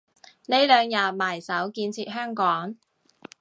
[0.47, 2.75] 呢兩日埋首建設香港